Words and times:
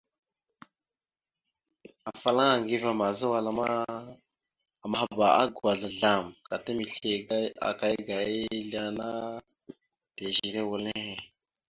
Afalaŋa 2.11 2.53
Aŋgiva 2.55 2.89
àmaza 2.93 3.25
wala 3.33 3.51
ma, 3.57 3.65
amahba 4.85 5.25
agwazl 5.41 5.85
azzlam 5.87 6.25
gata 6.49 6.69
misle 6.77 7.11
akaya 7.69 7.95
aga 8.03 8.17
izle 8.57 8.77
ana 8.87 9.07
tèzire 10.15 10.61
wal 10.69 10.81
nehe. 10.85 11.13